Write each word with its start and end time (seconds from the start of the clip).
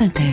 France 0.00 0.08
Inter. 0.08 0.32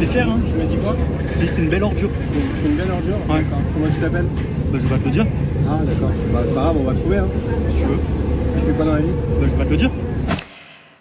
T'es 0.00 0.06
fier, 0.06 0.28
hein 0.28 0.40
Tu 0.44 0.54
m'as 0.54 0.64
dit 0.64 0.76
quoi 0.76 0.96
T'as 1.32 1.38
dit 1.38 1.46
que 1.46 1.54
t'es 1.54 1.62
une 1.62 1.70
belle 1.70 1.84
ordure. 1.84 2.10
Je 2.54 2.58
suis 2.58 2.68
une 2.68 2.76
belle 2.76 2.90
ordure 2.90 3.14
Ouais. 3.28 3.42
D'accord. 3.42 3.58
Comment 3.74 3.86
tu 3.94 4.00
t'appelles 4.00 4.26
Bah, 4.72 4.78
je 4.78 4.78
vais 4.78 4.88
pas 4.88 4.98
te 4.98 5.04
le 5.04 5.10
dire, 5.10 5.26
Ah, 5.68 5.78
d'accord. 5.86 6.10
Bah, 6.32 6.40
c'est 6.44 6.54
pas 6.54 6.60
grave, 6.60 6.76
on 6.80 6.84
va 6.84 6.94
trouver. 6.94 7.16
Hein. 7.18 7.28
si 7.68 7.76
tu 7.76 7.84
veux. 7.84 7.98
Je 8.56 8.60
fais 8.60 8.72
pas 8.78 8.84
dans 8.84 8.94
la 8.94 9.00
vie. 9.00 9.06
Bah, 9.06 9.46
je 9.46 9.46
vais 9.46 9.56
pas 9.56 9.64
te 9.64 9.70
le 9.70 9.76
dire. 9.76 9.90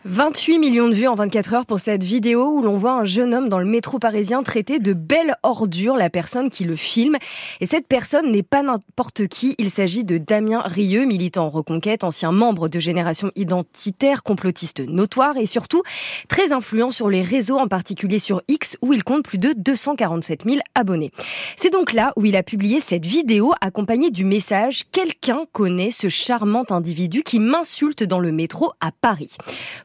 28 0.05 0.57
millions 0.57 0.87
de 0.89 0.95
vues 0.95 1.07
en 1.07 1.13
24 1.13 1.53
heures 1.53 1.65
pour 1.67 1.79
cette 1.79 2.03
vidéo 2.03 2.47
où 2.47 2.63
l'on 2.63 2.75
voit 2.75 2.93
un 2.93 3.05
jeune 3.05 3.35
homme 3.35 3.49
dans 3.49 3.59
le 3.59 3.67
métro 3.67 3.99
parisien 3.99 4.41
traiter 4.41 4.79
de 4.79 4.93
belle 4.93 5.35
ordure 5.43 5.95
la 5.95 6.09
personne 6.09 6.49
qui 6.49 6.63
le 6.63 6.75
filme. 6.75 7.17
Et 7.59 7.67
cette 7.67 7.87
personne 7.87 8.31
n'est 8.31 8.41
pas 8.41 8.63
n'importe 8.63 9.27
qui. 9.27 9.53
Il 9.59 9.69
s'agit 9.69 10.03
de 10.03 10.17
Damien 10.17 10.61
Rieu, 10.61 11.05
militant 11.05 11.45
en 11.45 11.49
reconquête, 11.51 12.03
ancien 12.03 12.31
membre 12.31 12.67
de 12.67 12.79
Génération 12.79 13.29
Identitaire, 13.35 14.23
complotiste 14.23 14.79
notoire 14.79 15.37
et 15.37 15.45
surtout 15.45 15.83
très 16.27 16.51
influent 16.51 16.89
sur 16.89 17.07
les 17.07 17.21
réseaux, 17.21 17.59
en 17.59 17.67
particulier 17.67 18.17
sur 18.17 18.41
X 18.47 18.77
où 18.81 18.93
il 18.93 19.03
compte 19.03 19.23
plus 19.23 19.37
de 19.37 19.53
247 19.55 20.45
000 20.45 20.61
abonnés. 20.73 21.11
C'est 21.57 21.71
donc 21.71 21.93
là 21.93 22.11
où 22.15 22.25
il 22.25 22.35
a 22.35 22.41
publié 22.41 22.79
cette 22.79 23.05
vidéo 23.05 23.53
accompagnée 23.61 24.09
du 24.09 24.23
message 24.23 24.85
«Quelqu'un 24.91 25.43
connaît 25.51 25.91
ce 25.91 26.09
charmant 26.09 26.65
individu 26.71 27.21
qui 27.21 27.39
m'insulte 27.39 28.03
dans 28.03 28.19
le 28.19 28.31
métro 28.31 28.71
à 28.81 28.91
Paris». 28.91 29.37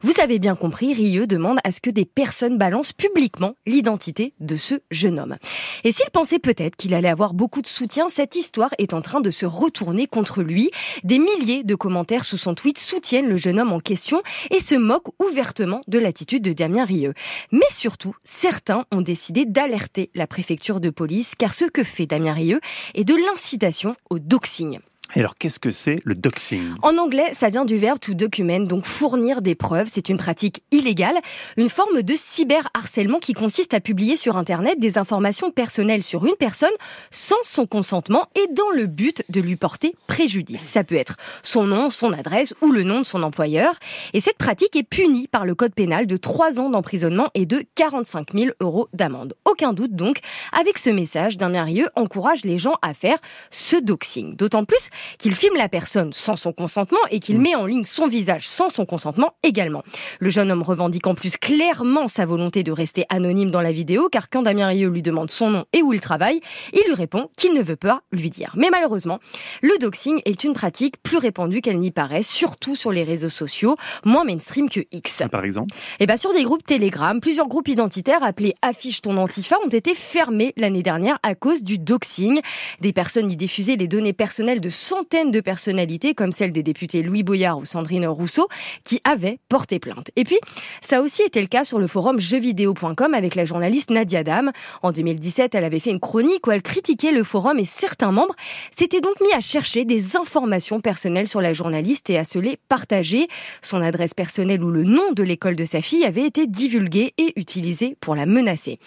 Vous 0.07 0.21
avez 0.21 0.39
bien 0.39 0.55
compris, 0.55 0.93
Rieux 0.93 1.27
demande 1.27 1.57
à 1.65 1.71
ce 1.73 1.81
que 1.81 1.89
des 1.89 2.05
personnes 2.05 2.57
balancent 2.57 2.93
publiquement 2.93 3.55
l'identité 3.65 4.33
de 4.39 4.55
ce 4.55 4.75
jeune 4.89 5.19
homme. 5.19 5.35
Et 5.83 5.91
s'il 5.91 6.09
pensait 6.11 6.39
peut-être 6.39 6.77
qu'il 6.77 6.93
allait 6.93 7.09
avoir 7.09 7.33
beaucoup 7.33 7.61
de 7.61 7.67
soutien, 7.67 8.07
cette 8.07 8.37
histoire 8.37 8.73
est 8.77 8.93
en 8.93 9.01
train 9.01 9.19
de 9.19 9.29
se 9.29 9.45
retourner 9.45 10.07
contre 10.07 10.43
lui. 10.43 10.71
Des 11.03 11.19
milliers 11.19 11.65
de 11.65 11.75
commentaires 11.75 12.23
sous 12.23 12.37
son 12.37 12.55
tweet 12.55 12.79
soutiennent 12.79 13.27
le 13.27 13.35
jeune 13.35 13.59
homme 13.59 13.73
en 13.73 13.81
question 13.81 14.21
et 14.49 14.61
se 14.61 14.75
moquent 14.75 15.11
ouvertement 15.21 15.81
de 15.89 15.99
l'attitude 15.99 16.41
de 16.41 16.53
Damien 16.53 16.85
Rieux. 16.85 17.13
Mais 17.51 17.59
surtout, 17.69 18.15
certains 18.23 18.85
ont 18.93 19.01
décidé 19.01 19.43
d'alerter 19.43 20.09
la 20.15 20.25
préfecture 20.25 20.79
de 20.79 20.89
police 20.89 21.33
car 21.37 21.53
ce 21.53 21.65
que 21.65 21.83
fait 21.83 22.05
Damien 22.05 22.31
Rieux 22.31 22.61
est 22.95 23.03
de 23.03 23.13
l'incitation 23.13 23.97
au 24.09 24.19
doxing. 24.19 24.79
Alors, 25.15 25.37
qu'est-ce 25.37 25.59
que 25.59 25.71
c'est 25.71 25.97
le 26.03 26.15
doxing? 26.15 26.73
En 26.81 26.97
anglais, 26.97 27.29
ça 27.33 27.49
vient 27.49 27.65
du 27.65 27.77
verbe 27.77 27.99
to 27.99 28.13
document, 28.13 28.59
donc 28.59 28.85
fournir 28.85 29.41
des 29.41 29.55
preuves. 29.55 29.87
C'est 29.89 30.09
une 30.09 30.17
pratique 30.17 30.63
illégale, 30.71 31.15
une 31.55 31.69
forme 31.69 32.01
de 32.01 32.13
cyberharcèlement 32.15 33.19
qui 33.19 33.33
consiste 33.33 33.73
à 33.73 33.79
publier 33.79 34.17
sur 34.17 34.37
Internet 34.37 34.79
des 34.79 34.97
informations 34.97 35.49
personnelles 35.49 36.03
sur 36.03 36.25
une 36.25 36.35
personne 36.35 36.69
sans 37.09 37.37
son 37.43 37.65
consentement 37.65 38.27
et 38.35 38.53
dans 38.53 38.69
le 38.75 38.85
but 38.85 39.23
de 39.29 39.39
lui 39.39 39.55
porter 39.55 39.95
préjudice. 40.07 40.61
Ça 40.61 40.83
peut 40.83 40.95
être 40.95 41.15
son 41.41 41.63
nom, 41.63 41.89
son 41.89 42.11
adresse 42.11 42.53
ou 42.61 42.71
le 42.71 42.83
nom 42.83 42.99
de 42.99 43.05
son 43.05 43.23
employeur. 43.23 43.75
Et 44.13 44.19
cette 44.19 44.37
pratique 44.37 44.75
est 44.75 44.83
punie 44.83 45.27
par 45.27 45.45
le 45.45 45.55
code 45.55 45.73
pénal 45.73 46.05
de 46.05 46.17
3 46.17 46.59
ans 46.59 46.69
d'emprisonnement 46.69 47.29
et 47.33 47.45
de 47.45 47.63
45 47.75 48.33
000 48.33 48.51
euros 48.59 48.89
d'amende. 48.93 49.35
Aucun 49.59 49.73
doute 49.73 49.95
donc, 49.95 50.19
avec 50.51 50.77
ce 50.77 50.91
message, 50.91 51.35
Damien 51.35 51.63
Rieu 51.63 51.89
encourage 51.95 52.45
les 52.45 52.59
gens 52.59 52.75
à 52.83 52.93
faire 52.93 53.17
ce 53.49 53.75
doxing. 53.75 54.35
D'autant 54.35 54.65
plus 54.65 54.91
qu'il 55.17 55.33
filme 55.33 55.57
la 55.57 55.67
personne 55.67 56.13
sans 56.13 56.35
son 56.35 56.53
consentement 56.53 56.99
et 57.09 57.19
qu'il 57.19 57.39
met 57.39 57.55
en 57.55 57.65
ligne 57.65 57.85
son 57.85 58.07
visage 58.07 58.47
sans 58.47 58.69
son 58.69 58.85
consentement 58.85 59.31
également. 59.41 59.81
Le 60.19 60.29
jeune 60.29 60.51
homme 60.51 60.61
revendique 60.61 61.07
en 61.07 61.15
plus 61.15 61.37
clairement 61.37 62.07
sa 62.07 62.27
volonté 62.27 62.61
de 62.61 62.71
rester 62.71 63.05
anonyme 63.09 63.49
dans 63.49 63.61
la 63.61 63.71
vidéo 63.71 64.09
car 64.09 64.29
quand 64.29 64.43
Damien 64.43 64.67
Rieu 64.67 64.89
lui 64.89 65.01
demande 65.01 65.31
son 65.31 65.49
nom 65.49 65.65
et 65.73 65.81
où 65.81 65.91
il 65.91 66.01
travaille, 66.01 66.39
il 66.73 66.83
lui 66.85 66.93
répond 66.93 67.31
qu'il 67.35 67.55
ne 67.55 67.63
veut 67.63 67.75
pas 67.75 68.03
lui 68.11 68.29
dire. 68.29 68.53
Mais 68.55 68.69
malheureusement, 68.69 69.17
le 69.63 69.75
doxing 69.79 70.21
est 70.25 70.43
une 70.43 70.53
pratique 70.53 71.01
plus 71.01 71.17
répandue 71.17 71.61
qu'elle 71.61 71.79
n'y 71.79 71.89
paraît, 71.89 72.21
surtout 72.21 72.75
sur 72.75 72.91
les 72.91 73.03
réseaux 73.03 73.29
sociaux, 73.29 73.75
moins 74.05 74.23
mainstream 74.23 74.69
que 74.69 74.81
X. 74.91 75.23
Par 75.31 75.45
exemple? 75.45 75.73
Et 75.99 76.05
bien 76.05 76.17
sur 76.17 76.31
des 76.31 76.43
groupes 76.43 76.63
Telegram, 76.63 77.19
plusieurs 77.19 77.47
groupes 77.47 77.69
identitaires 77.69 78.23
appelés 78.23 78.53
Affiche 78.61 79.01
ton 79.01 79.17
Antifa 79.47 79.65
ont 79.65 79.69
été 79.69 79.95
fermés 79.95 80.51
l'année 80.57 80.83
dernière 80.83 81.19
à 81.23 81.33
cause 81.33 81.63
du 81.63 81.77
doxing. 81.77 82.41
Des 82.81 82.91
personnes 82.91 83.31
y 83.31 83.37
diffusaient 83.37 83.77
les 83.77 83.87
données 83.87 84.11
personnelles 84.11 84.59
de 84.59 84.67
centaines 84.67 85.31
de 85.31 85.39
personnalités, 85.39 86.13
comme 86.15 86.33
celle 86.33 86.51
des 86.51 86.63
députés 86.63 87.01
Louis 87.01 87.23
Boyard 87.23 87.59
ou 87.59 87.63
Sandrine 87.63 88.05
Rousseau, 88.07 88.49
qui 88.83 88.99
avaient 89.05 89.39
porté 89.47 89.79
plainte. 89.79 90.11
Et 90.17 90.25
puis, 90.25 90.37
ça 90.81 91.01
aussi 91.01 91.21
été 91.21 91.39
le 91.39 91.47
cas 91.47 91.63
sur 91.63 91.79
le 91.79 91.87
forum 91.87 92.19
jeuxvideo.com 92.19 93.13
avec 93.13 93.35
la 93.35 93.45
journaliste 93.45 93.89
Nadia 93.89 94.21
Dam. 94.21 94.51
En 94.81 94.91
2017, 94.91 95.55
elle 95.55 95.63
avait 95.63 95.79
fait 95.79 95.91
une 95.91 96.01
chronique 96.01 96.45
où 96.45 96.51
elle 96.51 96.61
critiquait 96.61 97.13
le 97.13 97.23
forum 97.23 97.57
et 97.57 97.63
certains 97.63 98.11
membres 98.11 98.35
s'étaient 98.75 98.99
donc 98.99 99.15
mis 99.21 99.31
à 99.31 99.39
chercher 99.39 99.85
des 99.85 100.17
informations 100.17 100.81
personnelles 100.81 101.29
sur 101.29 101.39
la 101.39 101.53
journaliste 101.53 102.09
et 102.09 102.17
à 102.17 102.25
se 102.25 102.37
les 102.37 102.57
partager. 102.67 103.29
Son 103.61 103.81
adresse 103.81 104.13
personnelle 104.13 104.61
ou 104.61 104.71
le 104.71 104.83
nom 104.83 105.13
de 105.13 105.23
l'école 105.23 105.55
de 105.55 105.63
sa 105.63 105.81
fille 105.81 106.03
avait 106.03 106.25
été 106.25 106.47
divulgué 106.47 107.13
et 107.17 107.31
utilisé 107.37 107.95
pour 108.01 108.13
la 108.13 108.25
menacer. 108.25 108.77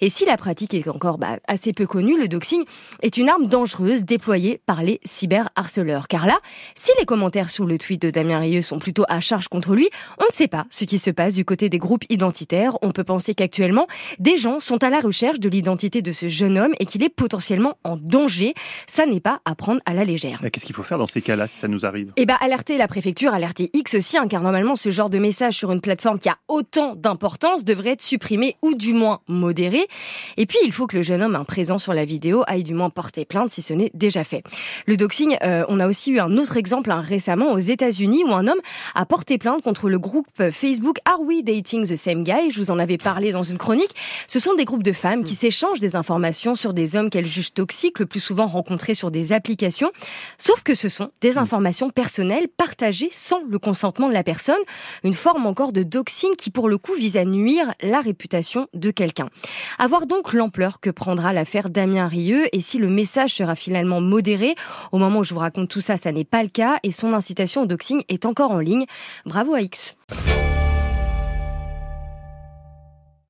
Et 0.00 0.08
si 0.08 0.24
la 0.24 0.36
pratique 0.36 0.74
est 0.74 0.88
encore 0.88 1.18
bah, 1.18 1.38
assez 1.46 1.72
peu 1.72 1.86
connue, 1.86 2.18
le 2.18 2.28
doxing 2.28 2.64
est 3.02 3.16
une 3.16 3.28
arme 3.28 3.46
dangereuse 3.46 4.04
déployée 4.04 4.60
par 4.64 4.82
les 4.82 5.00
cyberharceleurs. 5.04 6.08
Car 6.08 6.26
là, 6.26 6.38
si 6.74 6.90
les 6.98 7.04
commentaires 7.04 7.50
sous 7.50 7.66
le 7.66 7.78
tweet 7.78 8.02
de 8.02 8.10
Damien 8.10 8.38
Rieu 8.38 8.62
sont 8.62 8.78
plutôt 8.78 9.04
à 9.08 9.20
charge 9.20 9.48
contre 9.48 9.74
lui, 9.74 9.88
on 10.18 10.24
ne 10.24 10.32
sait 10.32 10.48
pas 10.48 10.66
ce 10.70 10.84
qui 10.84 10.98
se 10.98 11.10
passe 11.10 11.34
du 11.34 11.44
côté 11.44 11.68
des 11.68 11.78
groupes 11.78 12.04
identitaires. 12.08 12.78
On 12.82 12.92
peut 12.92 13.04
penser 13.04 13.34
qu'actuellement, 13.34 13.86
des 14.18 14.38
gens 14.38 14.60
sont 14.60 14.82
à 14.82 14.90
la 14.90 15.00
recherche 15.00 15.38
de 15.38 15.48
l'identité 15.48 16.02
de 16.02 16.12
ce 16.12 16.28
jeune 16.28 16.58
homme 16.58 16.72
et 16.80 16.86
qu'il 16.86 17.02
est 17.02 17.08
potentiellement 17.08 17.74
en 17.84 17.96
danger. 17.96 18.54
Ça 18.86 19.06
n'est 19.06 19.20
pas 19.20 19.40
à 19.44 19.54
prendre 19.54 19.80
à 19.84 19.92
la 19.92 20.04
légère. 20.04 20.40
Qu'est-ce 20.52 20.64
qu'il 20.64 20.74
faut 20.74 20.82
faire 20.82 20.98
dans 20.98 21.06
ces 21.06 21.20
cas-là 21.20 21.46
si 21.46 21.58
ça 21.58 21.68
nous 21.68 21.84
arrive? 21.84 22.12
Eh 22.16 22.26
ben, 22.26 22.36
alerter 22.40 22.78
la 22.78 22.88
préfecture, 22.88 23.34
alerter 23.34 23.70
X 23.74 23.94
aussi, 23.94 24.16
hein, 24.16 24.28
car 24.28 24.42
normalement, 24.42 24.76
ce 24.76 24.90
genre 24.90 25.10
de 25.10 25.18
message 25.18 25.54
sur 25.54 25.72
une 25.72 25.80
plateforme 25.80 26.18
qui 26.18 26.28
a 26.28 26.38
autant 26.48 26.94
d'importance 26.94 27.64
devrait 27.64 27.90
être 27.90 28.02
supprimé 28.02 28.56
ou 28.62 28.74
du 28.74 28.94
moins 28.94 29.20
modéré. 29.28 29.86
Et 30.36 30.46
puis, 30.46 30.58
il 30.64 30.72
faut 30.72 30.86
que 30.86 30.96
le 30.96 31.02
jeune 31.02 31.22
homme, 31.22 31.36
un 31.36 31.44
présent 31.44 31.78
sur 31.78 31.94
la 31.94 32.04
vidéo, 32.04 32.42
aille 32.46 32.64
du 32.64 32.74
moins 32.74 32.90
porter 32.90 33.24
plainte 33.24 33.50
si 33.50 33.62
ce 33.62 33.72
n'est 33.72 33.90
déjà 33.94 34.24
fait. 34.24 34.42
Le 34.86 34.96
doxing, 34.96 35.36
euh, 35.42 35.64
on 35.68 35.80
a 35.80 35.88
aussi 35.88 36.10
eu 36.10 36.20
un 36.20 36.36
autre 36.36 36.56
exemple 36.56 36.90
hein, 36.90 37.00
récemment 37.00 37.52
aux 37.52 37.58
États-Unis 37.58 38.24
où 38.24 38.32
un 38.32 38.46
homme 38.46 38.60
a 38.94 39.06
porté 39.06 39.38
plainte 39.38 39.62
contre 39.62 39.88
le 39.88 39.98
groupe 39.98 40.26
Facebook 40.50 40.98
Are 41.04 41.20
We 41.20 41.42
Dating 41.42 41.86
the 41.86 41.96
Same 41.96 42.24
Guy? 42.24 42.50
Je 42.50 42.58
vous 42.58 42.70
en 42.70 42.78
avais 42.78 42.98
parlé 42.98 43.32
dans 43.32 43.42
une 43.42 43.58
chronique. 43.58 43.94
Ce 44.26 44.38
sont 44.38 44.54
des 44.54 44.64
groupes 44.64 44.82
de 44.82 44.92
femmes 44.92 45.24
qui 45.24 45.34
s'échangent 45.34 45.80
des 45.80 45.96
informations 45.96 46.54
sur 46.54 46.74
des 46.74 46.96
hommes 46.96 47.10
qu'elles 47.10 47.26
jugent 47.26 47.54
toxiques, 47.54 47.98
le 47.98 48.06
plus 48.06 48.20
souvent 48.20 48.46
rencontrés 48.46 48.94
sur 48.94 49.10
des 49.10 49.32
applications. 49.32 49.90
Sauf 50.38 50.62
que 50.62 50.74
ce 50.74 50.88
sont 50.88 51.10
des 51.20 51.38
informations 51.38 51.90
personnelles 51.90 52.48
partagées 52.48 53.08
sans 53.10 53.42
le 53.48 53.58
consentement 53.58 54.08
de 54.08 54.14
la 54.14 54.24
personne. 54.24 54.60
Une 55.04 55.12
forme 55.12 55.46
encore 55.46 55.72
de 55.72 55.82
doxing 55.82 56.34
qui, 56.36 56.50
pour 56.50 56.68
le 56.68 56.78
coup, 56.78 56.94
vise 56.94 57.16
à 57.16 57.24
nuire 57.24 57.74
la 57.82 58.00
réputation 58.00 58.66
de 58.74 58.90
quelqu'un. 58.90 59.28
À 59.82 59.86
voir 59.86 60.06
donc 60.06 60.34
l'ampleur 60.34 60.78
que 60.78 60.90
prendra 60.90 61.32
l'affaire 61.32 61.70
Damien 61.70 62.06
Rieu 62.06 62.54
et 62.54 62.60
si 62.60 62.76
le 62.76 62.90
message 62.90 63.32
sera 63.32 63.54
finalement 63.54 64.02
modéré. 64.02 64.54
Au 64.92 64.98
moment 64.98 65.20
où 65.20 65.24
je 65.24 65.32
vous 65.32 65.40
raconte 65.40 65.70
tout 65.70 65.80
ça, 65.80 65.96
ça 65.96 66.12
n'est 66.12 66.22
pas 66.22 66.42
le 66.42 66.50
cas 66.50 66.78
et 66.82 66.92
son 66.92 67.14
incitation 67.14 67.62
au 67.62 67.66
doxing 67.66 68.02
est 68.10 68.26
encore 68.26 68.50
en 68.50 68.58
ligne. 68.58 68.84
Bravo 69.24 69.54
à 69.54 69.62
X. 69.62 69.96